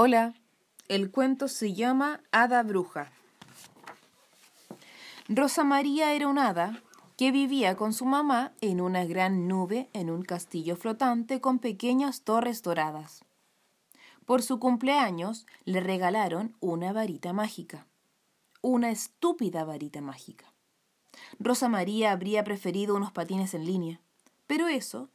Hola, 0.00 0.32
el 0.86 1.10
cuento 1.10 1.48
se 1.48 1.74
llama 1.74 2.20
Hada 2.30 2.62
Bruja. 2.62 3.10
Rosa 5.28 5.64
María 5.64 6.12
era 6.12 6.28
una 6.28 6.50
hada 6.50 6.84
que 7.16 7.32
vivía 7.32 7.74
con 7.74 7.92
su 7.92 8.04
mamá 8.04 8.52
en 8.60 8.80
una 8.80 9.04
gran 9.06 9.48
nube 9.48 9.88
en 9.94 10.08
un 10.08 10.22
castillo 10.22 10.76
flotante 10.76 11.40
con 11.40 11.58
pequeñas 11.58 12.22
torres 12.22 12.62
doradas. 12.62 13.24
Por 14.24 14.44
su 14.44 14.60
cumpleaños 14.60 15.46
le 15.64 15.80
regalaron 15.80 16.54
una 16.60 16.92
varita 16.92 17.32
mágica, 17.32 17.84
una 18.62 18.90
estúpida 18.90 19.64
varita 19.64 20.00
mágica. 20.00 20.52
Rosa 21.40 21.68
María 21.68 22.12
habría 22.12 22.44
preferido 22.44 22.94
unos 22.94 23.10
patines 23.10 23.52
en 23.52 23.66
línea, 23.66 24.00
pero 24.46 24.68
eso 24.68 25.10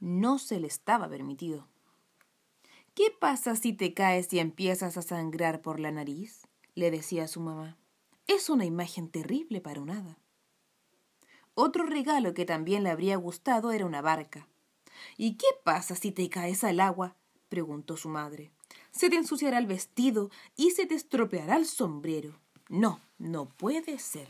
no 0.00 0.40
se 0.40 0.58
le 0.58 0.66
estaba 0.66 1.08
permitido. 1.08 1.68
¿Qué 2.94 3.10
pasa 3.10 3.56
si 3.56 3.72
te 3.72 3.92
caes 3.92 4.32
y 4.32 4.38
empiezas 4.38 4.96
a 4.96 5.02
sangrar 5.02 5.62
por 5.62 5.80
la 5.80 5.90
nariz? 5.90 6.46
le 6.76 6.92
decía 6.92 7.26
su 7.26 7.40
mamá. 7.40 7.76
Es 8.28 8.48
una 8.48 8.64
imagen 8.64 9.10
terrible 9.10 9.60
para 9.60 9.80
un 9.80 9.90
hada. 9.90 10.16
Otro 11.54 11.86
regalo 11.86 12.34
que 12.34 12.44
también 12.44 12.84
le 12.84 12.90
habría 12.90 13.16
gustado 13.16 13.72
era 13.72 13.84
una 13.84 14.00
barca. 14.00 14.46
¿Y 15.16 15.36
qué 15.36 15.46
pasa 15.64 15.96
si 15.96 16.12
te 16.12 16.28
caes 16.30 16.62
al 16.62 16.78
agua? 16.78 17.16
preguntó 17.48 17.96
su 17.96 18.08
madre. 18.08 18.52
Se 18.92 19.10
te 19.10 19.16
ensuciará 19.16 19.58
el 19.58 19.66
vestido 19.66 20.30
y 20.54 20.70
se 20.70 20.86
te 20.86 20.94
estropeará 20.94 21.56
el 21.56 21.66
sombrero. 21.66 22.38
No, 22.68 23.00
no 23.18 23.48
puede 23.48 23.98
ser. 23.98 24.28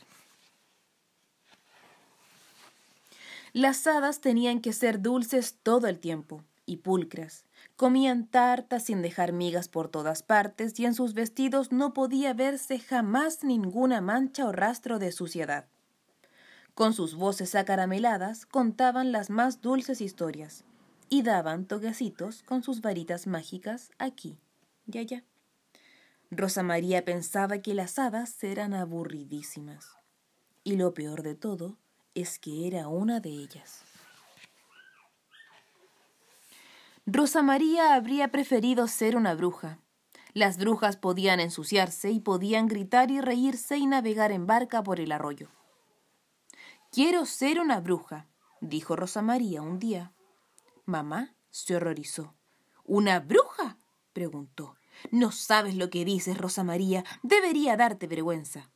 Las 3.53 3.87
hadas 3.87 4.23
tenían 4.23 4.63
que 4.63 4.73
ser 4.73 5.03
dulces 5.03 5.59
todo 5.63 5.87
el 5.87 6.01
tiempo 6.01 6.43
y 6.67 6.79
pulcras. 6.79 7.45
Comían 7.77 8.27
tartas 8.27 8.85
sin 8.85 9.03
dejar 9.03 9.33
migas 9.33 9.69
por 9.69 9.89
todas 9.89 10.23
partes 10.23 10.79
y 10.79 10.87
en 10.87 10.95
sus 10.95 11.15
vestidos 11.15 11.73
no 11.73 11.93
podía 11.93 12.35
verse 12.35 12.79
jamás 12.79 13.45
ninguna 13.45 14.01
mancha 14.01 14.47
o 14.47 14.53
rastro 14.53 14.99
de 14.99 15.13
suciedad. 15.13 15.67
Con 16.75 16.93
sus 16.93 17.15
voces 17.15 17.55
acarameladas 17.55 18.47
contaban 18.47 19.13
las 19.13 19.31
más 19.31 19.61
dulces 19.61 20.01
historias 20.01 20.65
y 21.09 21.23
daban 21.23 21.67
toquecitos 21.67 22.43
con 22.43 22.63
sus 22.63 22.81
varitas 22.81 23.27
mágicas 23.27 23.91
aquí 23.99 24.39
y 24.91 24.99
allá. 24.99 25.25
Rosa 26.31 26.63
María 26.63 27.05
pensaba 27.05 27.59
que 27.59 27.75
las 27.75 27.99
hadas 27.99 28.43
eran 28.43 28.75
aburridísimas. 28.75 29.97
Y 30.65 30.77
lo 30.77 30.95
peor 30.95 31.23
de 31.23 31.35
todo 31.35 31.77
es 32.15 32.39
que 32.39 32.67
era 32.67 32.89
una 32.89 33.21
de 33.21 33.31
ellas. 33.31 33.83
Rosa 37.07 37.43
María 37.43 37.95
habría 37.95 38.29
preferido 38.29 38.89
ser 38.89 39.15
una 39.17 39.35
bruja. 39.35 39.79
Las 40.33 40.57
brujas 40.57 40.97
podían 40.97 41.39
ensuciarse 41.39 42.11
y 42.11 42.19
podían 42.19 42.67
gritar 42.67 43.11
y 43.11 43.21
reírse 43.21 43.77
y 43.77 43.87
navegar 43.87 44.33
en 44.33 44.47
barca 44.47 44.83
por 44.83 45.01
el 45.01 45.13
arroyo. 45.13 45.51
Quiero 46.91 47.27
ser 47.27 47.61
una 47.61 47.81
bruja, 47.81 48.27
dijo 48.63 48.97
Rosa 48.97 49.21
María 49.21 49.61
un 49.61 49.79
día. 49.79 50.13
Mamá 50.87 51.35
se 51.51 51.77
horrorizó. 51.77 52.35
¿Una 52.85 53.21
bruja? 53.21 53.77
preguntó. 54.15 54.77
No 55.11 55.31
sabes 55.31 55.75
lo 55.75 55.91
que 55.91 56.07
dices, 56.07 56.39
Rosa 56.39 56.65
María. 56.65 57.05
Debería 57.23 57.77
darte 57.77 58.07
vergüenza. 58.07 58.71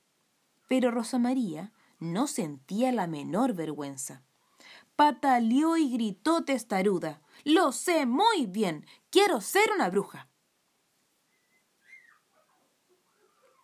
Pero 0.69 0.91
Rosa 0.91 1.19
María 1.19 1.73
no 1.99 2.27
sentía 2.27 2.93
la 2.93 3.07
menor 3.07 3.55
vergüenza. 3.55 4.23
Pataleó 4.97 5.77
y 5.79 5.91
gritó 5.91 6.45
testaruda. 6.45 7.23
Lo 7.45 7.73
sé 7.73 8.07
muy 8.07 8.47
bien. 8.47 8.87
Quiero 9.11 9.41
ser 9.41 9.71
una 9.73 9.91
bruja. 9.91 10.29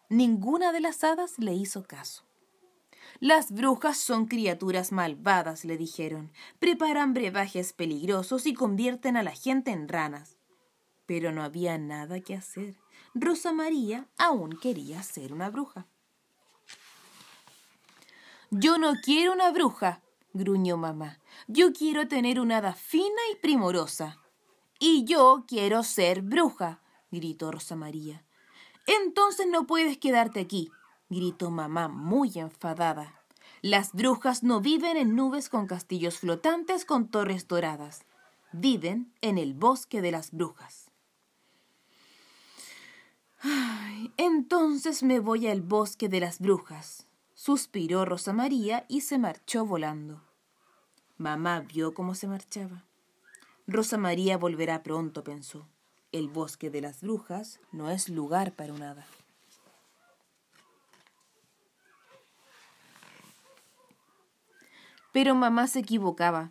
Ninguna 0.08 0.72
de 0.72 0.80
las 0.80 1.02
hadas 1.02 1.38
le 1.38 1.54
hizo 1.54 1.84
caso. 1.84 2.24
Las 3.20 3.52
brujas 3.52 3.96
son 3.96 4.26
criaturas 4.26 4.92
malvadas, 4.92 5.64
le 5.64 5.76
dijeron. 5.76 6.32
Preparan 6.58 7.14
brebajes 7.14 7.72
peligrosos 7.72 8.46
y 8.46 8.54
convierten 8.54 9.16
a 9.16 9.22
la 9.22 9.32
gente 9.32 9.70
en 9.70 9.88
ranas. 9.88 10.36
Pero 11.06 11.32
no 11.32 11.42
había 11.42 11.78
nada 11.78 12.20
que 12.20 12.34
hacer. 12.34 12.76
Rosa 13.14 13.52
María 13.52 14.08
aún 14.18 14.58
quería 14.60 15.02
ser 15.02 15.32
una 15.32 15.50
bruja. 15.50 15.86
Yo 18.50 18.78
no 18.78 18.94
quiero 19.02 19.32
una 19.32 19.50
bruja, 19.50 20.00
gruñó 20.34 20.76
mamá. 20.76 21.20
Yo 21.46 21.72
quiero 21.72 22.06
tener 22.08 22.38
una 22.38 22.58
hada 22.58 22.74
fina 22.74 23.22
y 23.32 23.36
primorosa. 23.36 24.18
Y 24.78 25.04
yo 25.04 25.44
quiero 25.48 25.82
ser 25.82 26.20
bruja, 26.20 26.82
gritó 27.10 27.50
Rosa 27.50 27.76
María. 27.76 28.24
Entonces 28.86 29.46
no 29.46 29.66
puedes 29.66 29.96
quedarte 29.96 30.40
aquí, 30.40 30.70
gritó 31.08 31.50
mamá 31.50 31.88
muy 31.88 32.32
enfadada. 32.34 33.22
Las 33.62 33.92
brujas 33.92 34.42
no 34.42 34.60
viven 34.60 34.98
en 34.98 35.14
nubes 35.14 35.48
con 35.48 35.66
castillos 35.66 36.18
flotantes 36.18 36.84
con 36.84 37.08
torres 37.08 37.48
doradas. 37.48 38.04
Viven 38.52 39.14
en 39.22 39.38
el 39.38 39.54
bosque 39.54 40.02
de 40.02 40.10
las 40.10 40.32
brujas. 40.32 40.90
Ay, 43.40 44.12
entonces 44.16 45.02
me 45.02 45.20
voy 45.20 45.46
al 45.48 45.62
bosque 45.62 46.08
de 46.08 46.20
las 46.20 46.38
brujas, 46.40 47.06
suspiró 47.44 48.06
Rosa 48.06 48.32
María 48.32 48.86
y 48.88 49.02
se 49.02 49.18
marchó 49.18 49.66
volando. 49.66 50.22
Mamá 51.18 51.60
vio 51.60 51.92
cómo 51.92 52.14
se 52.14 52.26
marchaba. 52.26 52.84
Rosa 53.66 53.98
María 53.98 54.38
volverá 54.38 54.82
pronto, 54.82 55.22
pensó. 55.24 55.68
El 56.10 56.28
bosque 56.28 56.70
de 56.70 56.80
las 56.80 57.02
brujas 57.02 57.60
no 57.70 57.90
es 57.90 58.08
lugar 58.08 58.52
para 58.52 58.72
un 58.72 58.82
hada. 58.82 59.06
Pero 65.12 65.34
mamá 65.34 65.66
se 65.66 65.80
equivocaba. 65.80 66.50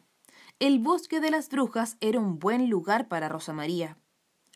El 0.60 0.78
bosque 0.78 1.20
de 1.20 1.32
las 1.32 1.50
brujas 1.50 1.98
era 2.02 2.20
un 2.20 2.38
buen 2.38 2.70
lugar 2.70 3.08
para 3.08 3.30
Rosa 3.30 3.52
María. 3.52 3.98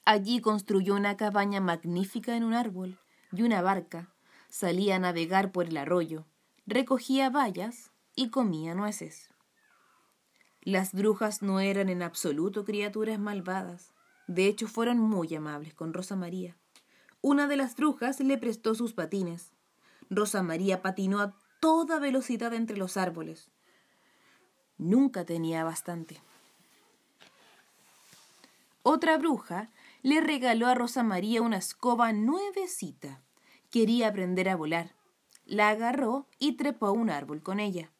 Allí 0.05 0.39
construyó 0.39 0.93
una 0.93 1.17
cabaña 1.17 1.61
magnífica 1.61 2.37
en 2.37 2.43
un 2.43 2.53
árbol 2.53 2.99
y 3.31 3.41
una 3.41 3.63
barca. 3.63 4.13
Salía 4.49 4.95
a 4.95 4.99
navegar 4.99 5.51
por 5.51 5.67
el 5.67 5.77
arroyo, 5.77 6.25
recogía 6.65 7.29
bayas 7.29 7.91
y 8.15 8.29
comía 8.29 8.75
nueces. 8.75 9.29
Las 10.61 10.93
brujas 10.93 11.41
no 11.41 11.59
eran 11.59 11.87
en 11.87 12.01
absoluto 12.01 12.65
criaturas 12.65 13.19
malvadas. 13.19 13.93
De 14.27 14.47
hecho, 14.47 14.67
fueron 14.67 14.99
muy 14.99 15.33
amables 15.33 15.73
con 15.73 15.93
Rosa 15.93 16.15
María. 16.15 16.57
Una 17.21 17.47
de 17.47 17.55
las 17.55 17.75
brujas 17.75 18.19
le 18.19 18.37
prestó 18.37 18.75
sus 18.75 18.93
patines. 18.93 19.53
Rosa 20.09 20.43
María 20.43 20.81
patinó 20.81 21.21
a 21.21 21.33
toda 21.59 21.99
velocidad 21.99 22.53
entre 22.53 22.77
los 22.77 22.97
árboles. 22.97 23.49
Nunca 24.77 25.25
tenía 25.25 25.63
bastante. 25.63 26.21
Otra 28.83 29.17
bruja 29.17 29.69
le 30.01 30.21
regaló 30.21 30.67
a 30.67 30.75
Rosa 30.75 31.03
María 31.03 31.41
una 31.41 31.57
escoba 31.57 32.13
nuevecita. 32.13 33.21
Quería 33.77 34.07
aprender 34.07 34.49
a 34.49 34.55
volar. 34.55 34.95
La 35.45 35.69
agarró 35.69 36.25
y 36.39 36.53
trepó 36.53 36.87
a 36.87 36.91
un 36.91 37.11
árbol 37.11 37.43
con 37.43 37.59
ella. 37.59 37.91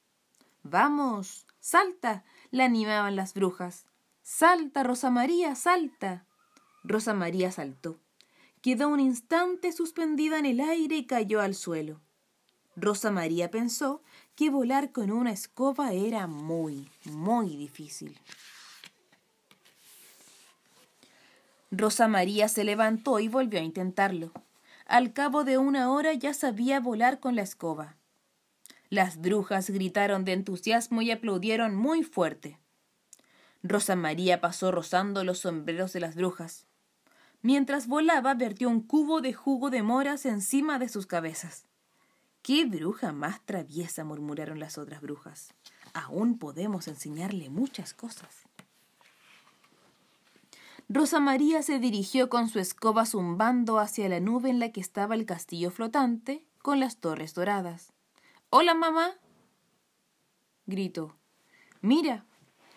Vamos, 0.64 1.46
salta, 1.60 2.26
la 2.50 2.66
animaban 2.66 3.16
las 3.16 3.36
brujas. 3.36 3.86
Salta, 4.24 4.82
Rosa 4.82 5.12
María, 5.12 5.54
salta. 5.54 6.26
Rosa 6.84 7.14
María 7.14 7.52
saltó. 7.52 8.00
Quedó 8.64 8.88
un 8.88 9.00
instante 9.00 9.72
suspendida 9.72 10.40
en 10.40 10.48
el 10.48 10.62
aire 10.62 10.96
y 10.98 11.06
cayó 11.06 11.42
al 11.42 11.54
suelo. 11.54 12.02
Rosa 12.76 13.12
María 13.12 13.52
pensó 13.52 14.02
que 14.36 14.50
volar 14.50 14.92
con 14.92 15.12
una 15.12 15.32
escoba 15.32 15.94
era 15.94 16.26
muy, 16.26 16.90
muy 17.06 17.56
difícil. 17.56 18.20
Rosa 21.70 22.08
María 22.08 22.50
se 22.50 22.64
levantó 22.64 23.20
y 23.20 23.28
volvió 23.28 23.60
a 23.60 23.64
intentarlo. 23.64 24.32
Al 24.88 25.12
cabo 25.12 25.44
de 25.44 25.58
una 25.58 25.92
hora 25.92 26.14
ya 26.14 26.34
sabía 26.34 26.80
volar 26.80 27.20
con 27.20 27.36
la 27.36 27.42
escoba. 27.42 27.98
Las 28.90 29.18
brujas 29.18 29.70
gritaron 29.70 30.24
de 30.24 30.32
entusiasmo 30.32 31.02
y 31.02 31.12
aplaudieron 31.12 31.76
muy 31.76 32.04
fuerte. 32.04 32.58
Rosa 33.64 33.98
María 33.98 34.40
pasó 34.40 34.72
rozando 34.72 35.26
los 35.26 35.40
sombreros 35.40 35.92
de 35.92 36.00
las 36.00 36.16
brujas. 36.16 36.68
Mientras 37.42 37.88
volaba, 37.88 38.34
vertió 38.34 38.70
un 38.70 38.82
cubo 38.82 39.20
de 39.20 39.34
jugo 39.34 39.70
de 39.70 39.84
moras 39.84 40.26
encima 40.26 40.80
de 40.80 40.88
sus 40.88 41.06
cabezas. 41.06 41.66
¡Qué 42.42 42.66
bruja 42.66 43.12
más 43.12 43.46
traviesa! 43.46 44.06
murmuraron 44.06 44.58
las 44.58 44.78
otras 44.78 45.02
brujas. 45.02 45.54
Aún 45.94 46.40
podemos 46.40 46.88
enseñarle 46.88 47.50
muchas 47.50 47.94
cosas. 47.94 48.48
Rosa 50.90 51.20
María 51.20 51.64
se 51.64 51.80
dirigió 51.80 52.30
con 52.30 52.48
su 52.48 52.60
escoba 52.60 53.06
zumbando 53.06 53.78
hacia 53.78 54.08
la 54.08 54.22
nube 54.22 54.50
en 54.50 54.60
la 54.60 54.72
que 54.72 54.80
estaba 54.80 55.16
el 55.16 55.26
castillo 55.26 55.70
flotante 55.70 56.46
con 56.62 56.80
las 56.80 56.98
torres 56.98 57.34
doradas. 57.34 57.92
Hola, 58.50 58.74
mamá. 58.74 59.16
gritó. 60.66 61.18
Mira, 61.82 62.26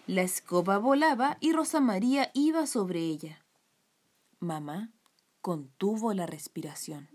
la 0.09 0.23
escoba 0.23 0.79
volaba 0.79 1.39
y 1.41 1.53
Rosa 1.53 1.81
María 1.81 2.33
iba 2.35 2.67
sobre 2.67 2.99
ella. 3.01 3.45
Mamá, 4.41 4.91
contuvo 5.41 6.13
la 6.13 6.27
respiración. 6.27 7.09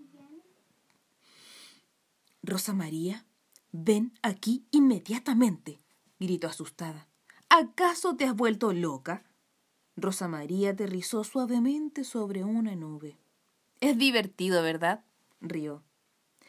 Rosa 2.42 2.74
María, 2.74 3.25
ven 3.74 4.13
aquí 4.21 4.65
inmediatamente, 4.71 5.81
gritó 6.19 6.47
asustada. 6.47 7.09
¿Acaso 7.50 8.15
te 8.15 8.24
has 8.25 8.36
vuelto 8.36 8.71
loca? 8.71 9.25
Rosa 9.97 10.27
María 10.27 10.71
aterrizó 10.71 11.24
suavemente 11.24 12.03
sobre 12.03 12.44
una 12.44 12.75
nube. 12.75 13.18
Es 13.80 13.97
divertido, 13.97 14.62
¿verdad? 14.62 15.03
rió. 15.42 15.83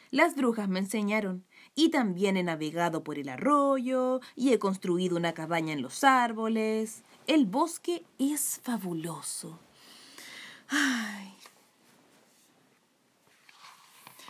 Las 0.09 0.35
brujas 0.35 0.69
me 0.69 0.79
enseñaron, 0.79 1.45
y 1.75 1.89
también 1.89 2.37
he 2.37 2.43
navegado 2.43 3.03
por 3.03 3.19
el 3.19 3.29
arroyo, 3.29 4.21
y 4.35 4.53
he 4.53 4.59
construido 4.59 5.17
una 5.17 5.33
cabaña 5.33 5.73
en 5.73 5.81
los 5.81 6.03
árboles. 6.03 7.03
El 7.25 7.45
bosque 7.45 8.05
es 8.17 8.59
fabuloso. 8.63 9.59
Ay. 10.69 11.33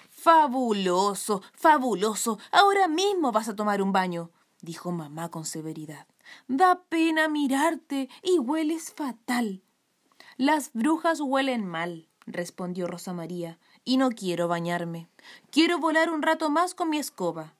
Fabuloso, 0.09 1.41
fabuloso. 1.53 2.39
Ahora 2.51 2.87
mismo 2.87 3.31
vas 3.31 3.47
a 3.47 3.55
tomar 3.55 3.81
un 3.81 3.91
baño, 3.91 4.31
dijo 4.61 4.91
mamá 4.91 5.29
con 5.29 5.45
severidad. 5.45 6.07
Da 6.47 6.83
pena 6.89 7.27
mirarte 7.27 8.09
y 8.23 8.39
hueles 8.39 8.93
fatal. 8.93 9.63
Las 10.37 10.71
brujas 10.73 11.19
huelen 11.19 11.65
mal, 11.65 12.07
respondió 12.25 12.87
Rosa 12.87 13.13
María, 13.13 13.59
y 13.83 13.97
no 13.97 14.09
quiero 14.09 14.47
bañarme. 14.47 15.07
Quiero 15.49 15.79
volar 15.79 16.11
un 16.11 16.21
rato 16.21 16.49
más 16.49 16.73
con 16.73 16.89
mi 16.89 16.97
escoba. 16.97 17.55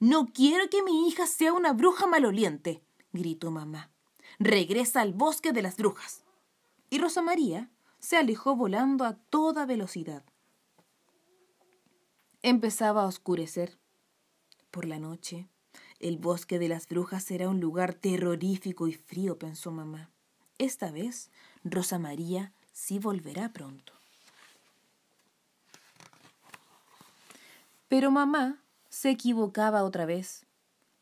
No 0.00 0.26
quiero 0.26 0.70
que 0.70 0.82
mi 0.82 1.08
hija 1.08 1.26
sea 1.26 1.52
una 1.52 1.72
bruja 1.72 2.06
maloliente, 2.06 2.82
gritó 3.12 3.50
mamá. 3.50 3.90
Regresa 4.38 5.00
al 5.00 5.12
bosque 5.12 5.52
de 5.52 5.62
las 5.62 5.76
brujas. 5.76 6.24
Y 6.88 6.98
Rosa 6.98 7.20
María 7.20 7.68
se 7.98 8.16
alejó 8.16 8.54
volando 8.54 9.04
a 9.04 9.14
toda 9.14 9.66
velocidad. 9.66 10.22
Empezaba 12.42 13.02
a 13.02 13.06
oscurecer. 13.06 13.78
Por 14.70 14.84
la 14.84 14.98
noche, 14.98 15.48
el 16.00 16.18
bosque 16.18 16.58
de 16.58 16.68
las 16.68 16.88
brujas 16.88 17.24
será 17.24 17.48
un 17.48 17.60
lugar 17.60 17.94
terrorífico 17.94 18.86
y 18.86 18.94
frío, 18.94 19.38
pensó 19.38 19.70
mamá. 19.70 20.10
Esta 20.58 20.90
vez, 20.90 21.30
Rosa 21.64 21.98
María 21.98 22.52
sí 22.72 22.98
volverá 22.98 23.52
pronto. 23.52 23.92
Pero 27.88 28.10
mamá 28.10 28.62
se 28.90 29.10
equivocaba 29.10 29.82
otra 29.82 30.04
vez. 30.04 30.46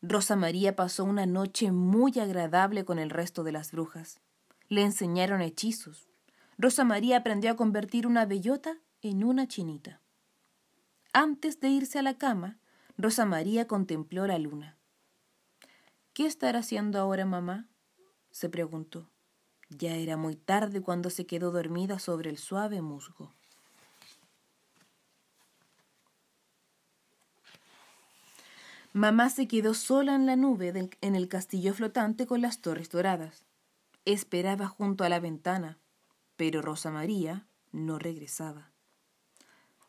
Rosa 0.01 0.35
María 0.35 0.75
pasó 0.75 1.03
una 1.03 1.25
noche 1.25 1.71
muy 1.71 2.17
agradable 2.19 2.85
con 2.85 2.97
el 2.99 3.09
resto 3.09 3.43
de 3.43 3.51
las 3.51 3.71
brujas. 3.71 4.19
Le 4.69 4.83
enseñaron 4.83 5.41
hechizos. 5.41 6.07
Rosa 6.57 6.83
María 6.83 7.17
aprendió 7.17 7.51
a 7.51 7.55
convertir 7.55 8.07
una 8.07 8.25
bellota 8.25 8.77
en 9.01 9.23
una 9.23 9.47
chinita. 9.47 10.01
Antes 11.13 11.59
de 11.59 11.69
irse 11.69 11.99
a 11.99 12.03
la 12.03 12.17
cama, 12.17 12.57
Rosa 12.97 13.25
María 13.25 13.67
contempló 13.67 14.27
la 14.27 14.39
luna. 14.39 14.76
¿Qué 16.17 16.25
estará 16.25 16.61
haciendo 16.61 16.99
ahora 16.99 17.25
mamá? 17.25 17.69
se 18.31 18.49
preguntó. 18.49 19.07
Ya 19.69 19.93
era 19.93 20.17
muy 20.17 20.35
tarde 20.35 20.81
cuando 20.81 21.11
se 21.11 21.27
quedó 21.27 21.51
dormida 21.51 21.99
sobre 21.99 22.31
el 22.31 22.39
suave 22.39 22.81
musgo. 22.81 23.35
Mamá 28.93 29.29
se 29.29 29.47
quedó 29.47 29.75
sola 29.75 30.15
en 30.15 30.25
la 30.25 30.35
nube 30.35 30.89
en 31.01 31.15
el 31.15 31.27
castillo 31.27 31.75
flotante 31.75 32.25
con 32.25 32.41
las 32.41 32.61
torres 32.61 32.89
doradas. 32.89 33.45
Esperaba 34.05 34.65
junto 34.65 35.03
a 35.03 35.09
la 35.09 35.19
ventana, 35.19 35.77
pero 36.35 36.63
Rosa 36.63 36.89
María 36.89 37.45
no 37.71 37.99
regresaba. 37.99 38.71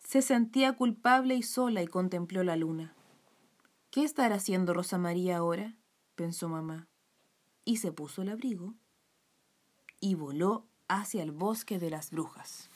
Se 0.04 0.20
sentía 0.20 0.74
culpable 0.74 1.36
y 1.36 1.42
sola 1.42 1.80
y 1.82 1.86
contempló 1.86 2.44
la 2.44 2.56
luna. 2.56 2.92
¿Qué 3.90 4.04
estará 4.04 4.34
haciendo 4.34 4.74
Rosa 4.74 4.98
María 4.98 5.38
ahora? 5.38 5.77
Pensó 6.18 6.48
mamá, 6.48 6.88
y 7.64 7.76
se 7.76 7.92
puso 7.92 8.22
el 8.22 8.28
abrigo 8.30 8.74
y 10.00 10.16
voló 10.16 10.66
hacia 10.88 11.22
el 11.22 11.30
bosque 11.30 11.78
de 11.78 11.90
las 11.90 12.10
brujas. 12.10 12.68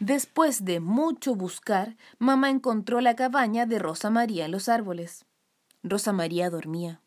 Después 0.00 0.64
de 0.64 0.80
mucho 0.80 1.34
buscar, 1.34 1.98
mamá 2.18 2.48
encontró 2.48 3.02
la 3.02 3.14
cabaña 3.16 3.66
de 3.66 3.78
Rosa 3.78 4.08
María 4.08 4.46
en 4.46 4.52
los 4.52 4.70
árboles. 4.70 5.26
Rosa 5.82 6.14
María 6.14 6.48
dormía. 6.48 7.02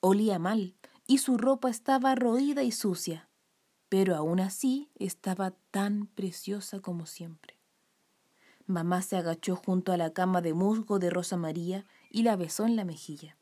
Olía 0.00 0.38
mal 0.38 0.76
y 1.08 1.18
su 1.18 1.38
ropa 1.38 1.70
estaba 1.70 2.14
roída 2.14 2.62
y 2.62 2.70
sucia, 2.70 3.28
pero 3.88 4.14
aún 4.14 4.38
así 4.38 4.92
estaba 4.94 5.50
tan 5.72 6.06
preciosa 6.06 6.78
como 6.78 7.06
siempre. 7.06 7.57
Mamá 8.68 9.02
se 9.02 9.16
agachó 9.16 9.56
junto 9.56 9.90
a 9.90 9.96
la 9.96 10.12
cama 10.12 10.40
de 10.40 10.54
musgo 10.54 11.00
de 11.00 11.10
Rosa 11.10 11.36
María 11.36 11.84
y 12.08 12.22
la 12.22 12.36
besó 12.36 12.64
en 12.64 12.76
la 12.76 12.84
mejilla. 12.84 13.36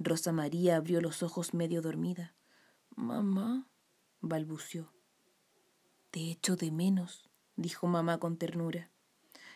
Rosa 0.00 0.32
María 0.32 0.74
abrió 0.76 1.00
los 1.00 1.22
ojos 1.22 1.54
medio 1.54 1.80
dormida. 1.80 2.34
Mamá, 2.96 3.68
balbució. 4.20 4.92
Te 6.10 6.32
echo 6.32 6.56
de 6.56 6.72
menos 6.72 7.30
dijo 7.56 7.86
mamá 7.86 8.18
con 8.18 8.36
ternura. 8.36 8.90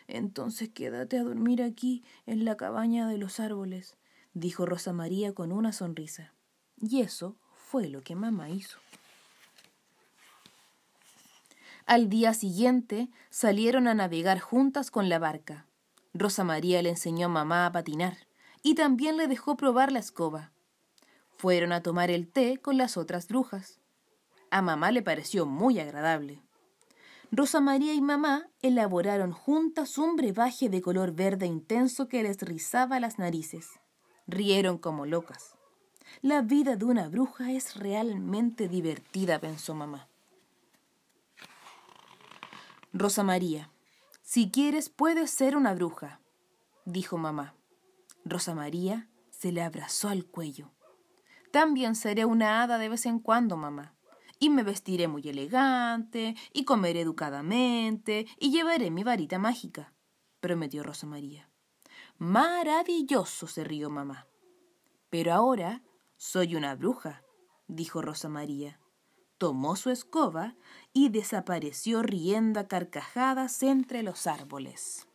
Entonces 0.07 0.69
quédate 0.69 1.17
a 1.17 1.23
dormir 1.23 1.61
aquí, 1.61 2.03
en 2.25 2.45
la 2.45 2.57
cabaña 2.57 3.07
de 3.07 3.17
los 3.17 3.39
árboles, 3.39 3.97
dijo 4.33 4.65
Rosa 4.65 4.93
María 4.93 5.33
con 5.33 5.51
una 5.51 5.71
sonrisa. 5.71 6.33
Y 6.77 7.01
eso 7.01 7.37
fue 7.55 7.89
lo 7.89 8.01
que 8.01 8.15
mamá 8.15 8.49
hizo. 8.49 8.79
Al 11.89 12.07
día 12.07 12.35
siguiente 12.35 13.09
salieron 13.31 13.87
a 13.87 13.95
navegar 13.95 14.39
juntas 14.39 14.91
con 14.91 15.09
la 15.09 15.17
barca. 15.17 15.65
Rosa 16.13 16.43
María 16.43 16.83
le 16.83 16.89
enseñó 16.89 17.25
a 17.25 17.29
mamá 17.29 17.65
a 17.65 17.71
patinar 17.71 18.15
y 18.61 18.75
también 18.75 19.17
le 19.17 19.27
dejó 19.27 19.57
probar 19.57 19.91
la 19.91 19.97
escoba. 19.97 20.51
Fueron 21.35 21.71
a 21.71 21.81
tomar 21.81 22.11
el 22.11 22.27
té 22.27 22.59
con 22.61 22.77
las 22.77 22.95
otras 22.95 23.27
brujas. 23.27 23.79
A 24.51 24.61
mamá 24.61 24.91
le 24.91 25.01
pareció 25.01 25.47
muy 25.47 25.79
agradable. 25.79 26.43
Rosa 27.31 27.59
María 27.59 27.95
y 27.95 28.01
mamá 28.01 28.51
elaboraron 28.61 29.31
juntas 29.31 29.97
un 29.97 30.15
brebaje 30.15 30.69
de 30.69 30.83
color 30.83 31.13
verde 31.13 31.47
intenso 31.47 32.07
que 32.07 32.21
les 32.21 32.39
rizaba 32.43 32.99
las 32.99 33.17
narices. 33.17 33.79
Rieron 34.27 34.77
como 34.77 35.07
locas. 35.07 35.55
La 36.21 36.43
vida 36.43 36.75
de 36.75 36.85
una 36.85 37.09
bruja 37.09 37.51
es 37.51 37.77
realmente 37.77 38.67
divertida, 38.67 39.39
pensó 39.39 39.73
mamá. 39.73 40.08
Rosa 42.93 43.23
María, 43.23 43.71
si 44.21 44.51
quieres 44.51 44.89
puedes 44.89 45.31
ser 45.31 45.55
una 45.55 45.73
bruja, 45.73 46.21
dijo 46.85 47.17
mamá. 47.17 47.55
Rosa 48.25 48.53
María 48.53 49.09
se 49.29 49.51
le 49.51 49.61
abrazó 49.61 50.09
al 50.09 50.25
cuello. 50.25 50.71
También 51.51 51.95
seré 51.95 52.25
una 52.25 52.61
hada 52.61 52.77
de 52.77 52.89
vez 52.89 53.05
en 53.05 53.19
cuando, 53.19 53.57
mamá 53.57 53.95
y 54.39 54.49
me 54.49 54.63
vestiré 54.63 55.07
muy 55.07 55.27
elegante, 55.27 56.35
y 56.53 56.63
comeré 56.63 57.01
educadamente, 57.01 58.25
y 58.39 58.51
llevaré 58.51 58.89
mi 58.89 59.03
varita 59.03 59.37
mágica, 59.37 59.93
prometió 60.39 60.81
Rosa 60.81 61.05
María. 61.05 61.49
Maravilloso, 62.17 63.47
se 63.47 63.63
rió 63.63 63.89
mamá. 63.89 64.27
Pero 65.09 65.33
ahora 65.33 65.83
soy 66.15 66.55
una 66.55 66.75
bruja, 66.75 67.23
dijo 67.67 68.01
Rosa 68.01 68.29
María. 68.29 68.78
Tomó 69.39 69.75
su 69.75 69.89
escoba 69.89 70.53
y 70.93 71.09
desapareció 71.09 72.03
riendo 72.03 72.59
a 72.59 72.67
carcajadas 72.67 73.63
entre 73.63 74.03
los 74.03 74.27
árboles. 74.27 75.07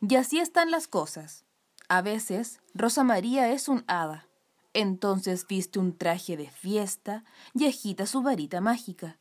Y 0.00 0.14
así 0.14 0.38
están 0.38 0.70
las 0.70 0.88
cosas. 0.88 1.44
A 1.88 2.00
veces 2.00 2.60
Rosa 2.72 3.04
María 3.04 3.52
es 3.52 3.68
un 3.68 3.84
hada 3.86 4.30
entonces 4.72 5.46
viste 5.46 5.78
un 5.78 5.96
traje 5.96 6.36
de 6.36 6.48
fiesta 6.48 7.24
y 7.54 7.66
agita 7.66 8.06
su 8.06 8.22
varita 8.22 8.60
mágica. 8.60 9.18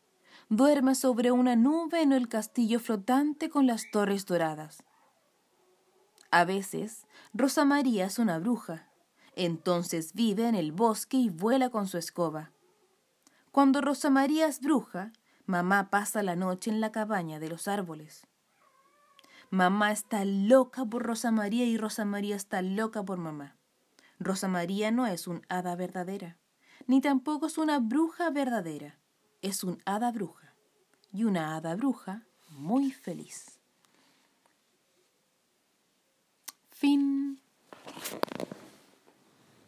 Duerme 0.50 0.96
sobre 0.96 1.32
una 1.32 1.56
nube 1.56 2.02
en 2.02 2.12
el 2.12 2.28
castillo 2.28 2.80
flotante 2.80 3.50
con 3.50 3.68
las 3.68 3.90
torres 3.92 4.26
doradas. 4.26 4.84
A 6.32 6.46
veces, 6.46 7.08
Rosa 7.34 7.66
María 7.66 8.06
es 8.06 8.20
una 8.20 8.40
bruja. 8.40 8.88
Entonces 9.36 10.14
vive 10.14 10.48
en 10.48 10.56
el 10.56 10.72
bosque 10.72 11.18
y 11.18 11.30
vuela 11.30 11.70
con 11.70 11.88
su 11.88 11.98
escoba. 11.98 12.52
Cuando 13.52 13.82
Rosa 13.82 14.10
María 14.10 14.48
es 14.48 14.60
bruja, 14.62 15.12
mamá 15.46 15.90
pasa 15.90 16.22
la 16.22 16.36
noche 16.36 16.70
en 16.70 16.82
la 16.82 16.92
cabaña 16.92 17.40
de 17.40 17.50
los 17.50 17.68
árboles. 17.68 18.28
Mamá 19.50 19.92
está 19.92 20.24
loca 20.26 20.86
por 20.86 21.04
Rosa 21.04 21.32
María 21.32 21.66
y 21.66 21.78
Rosa 21.78 22.06
María 22.06 22.36
está 22.36 22.62
loca 22.62 23.04
por 23.04 23.18
mamá. 23.18 23.56
Rosa 24.20 24.48
María 24.48 24.92
no 24.92 25.08
es 25.08 25.28
un 25.28 25.42
hada 25.50 25.76
verdadera, 25.76 26.38
ni 26.86 27.02
tampoco 27.02 27.48
es 27.48 27.58
una 27.58 27.80
bruja 27.80 28.30
verdadera. 28.30 29.00
Es 29.42 29.64
un 29.64 29.82
hada 29.86 30.12
bruja 30.12 30.54
y 31.14 31.24
una 31.24 31.56
hada 31.56 31.76
bruja 31.76 32.24
muy 32.50 32.92
feliz. 32.92 33.60
Fin. 36.70 37.42